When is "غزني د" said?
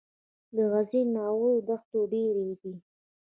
0.71-1.11